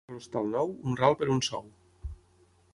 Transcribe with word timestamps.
A 0.09 0.13
l'hostal 0.13 0.47
nou, 0.53 0.73
un 0.93 0.97
ral 1.03 1.19
per 1.21 1.29
un 1.37 1.45
sou. 1.51 1.71